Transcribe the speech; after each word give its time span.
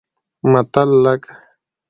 متل 0.51 0.89
لکه 1.03 1.31